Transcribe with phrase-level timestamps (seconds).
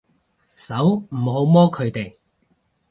[0.55, 2.15] 手，唔好摸佢哋